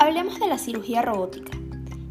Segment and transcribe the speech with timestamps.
[0.00, 1.52] Hablemos de la cirugía robótica.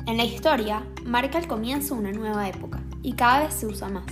[0.05, 3.89] En la historia marca el comienzo de una nueva época y cada vez se usa
[3.89, 4.05] más.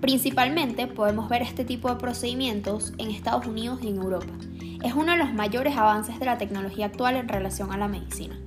[0.00, 4.32] Principalmente podemos ver este tipo de procedimientos en Estados Unidos y en Europa.
[4.84, 8.38] Es uno de los mayores avances de la tecnología actual en relación a la medicina.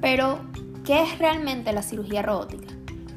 [0.00, 0.38] Pero,
[0.84, 2.72] ¿qué es realmente la cirugía robótica?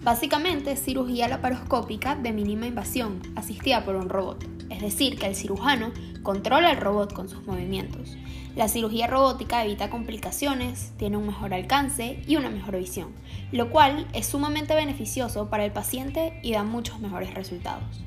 [0.06, 4.46] Básicamente es cirugía laparoscópica de mínima invasión, asistida por un robot.
[4.70, 8.16] Es decir, que el cirujano controla el robot con sus movimientos.
[8.56, 13.14] La cirugía robótica evita complicaciones, tiene un mejor alcance y una mejor visión,
[13.52, 18.04] lo cual es sumamente beneficioso para el paciente y da muchos mejores resultados.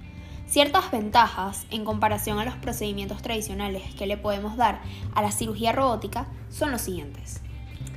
[0.47, 4.83] Ciertas ventajas en comparación a los procedimientos tradicionales que le podemos dar
[5.17, 7.43] a la cirugía robótica son los siguientes.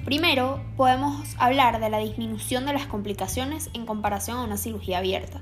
[0.05, 5.41] Primero, podemos hablar de la disminución de las complicaciones en comparación a una cirugía abierta.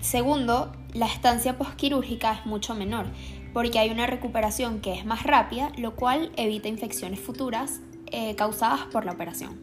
[0.00, 3.06] Segundo, la estancia postquirúrgica es mucho menor,
[3.52, 8.86] porque hay una recuperación que es más rápida, lo cual evita infecciones futuras eh, causadas
[8.86, 9.60] por la operación.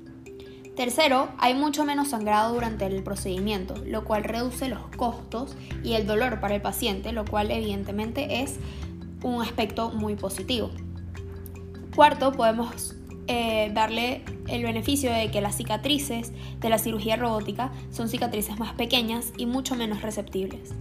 [0.75, 6.05] Tercero, hay mucho menos sangrado durante el procedimiento, lo cual reduce los costos y el
[6.05, 8.59] dolor para el paciente, lo cual evidentemente es
[9.23, 10.69] un aspecto muy positivo.
[11.95, 12.95] Cuarto, podemos
[13.27, 18.73] eh, darle el beneficio de que las cicatrices de la cirugía robótica son cicatrices más
[18.73, 20.71] pequeñas y mucho menos receptibles.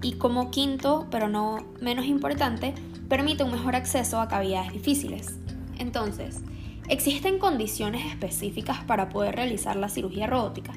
[0.00, 2.74] Y como quinto, pero no menos importante,
[3.08, 5.38] permite un mejor acceso a cavidades difíciles.
[5.78, 6.40] Entonces,
[6.88, 10.72] ¿existen condiciones específicas para poder realizar la cirugía robótica?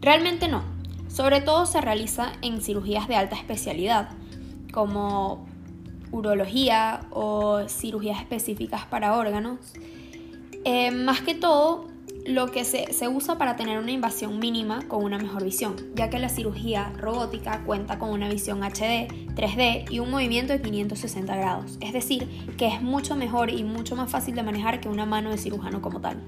[0.00, 0.64] Realmente no.
[1.08, 4.10] Sobre todo se realiza en cirugías de alta especialidad,
[4.72, 5.46] como
[6.12, 9.58] urología o cirugías específicas para órganos.
[10.64, 11.88] Eh, más que todo,
[12.26, 16.18] lo que se, usa para tener una invasión mínima con una mejor visión, ya que
[16.18, 21.78] la cirugía robótica cuenta con una visión HD, 3D y un movimiento de 560 grados,
[21.80, 25.30] es decir, que es mucho mejor y mucho más fácil de manejar que una mano
[25.30, 26.20] de cirujano como tal.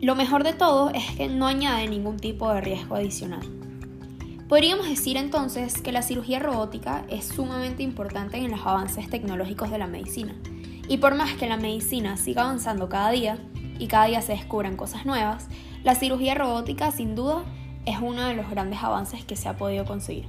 [0.00, 3.46] Lo mejor de todo es que no añade ningún tipo de riesgo adicional.
[4.50, 9.78] Podríamos decir entonces que la cirugía robótica es sumamente importante en los avances tecnológicos de
[9.78, 10.34] la medicina.
[10.88, 13.38] Y por más que la medicina siga avanzando cada día,
[13.78, 15.46] y cada día se descubren cosas nuevas,
[15.84, 17.44] la cirugía robótica sin duda
[17.86, 20.26] es uno de los grandes avances que se ha podido conseguir.